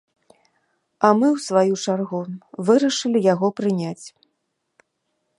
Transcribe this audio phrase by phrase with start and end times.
[1.09, 2.21] А мы, у сваю чаргу,
[2.69, 4.05] вырашылі яго прыняць.